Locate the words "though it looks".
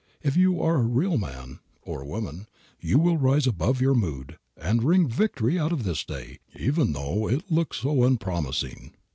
6.93-7.81